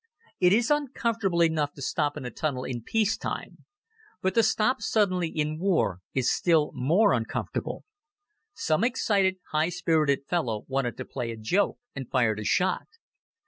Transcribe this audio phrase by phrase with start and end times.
[0.39, 3.65] It is uncomfortable enough to stop in a tunnel in peace time,
[4.19, 7.85] but to stop suddenly in war is still more uncomfortable.
[8.55, 12.87] Some excited, high spirited fellow wanted to play a joke and fired a shot.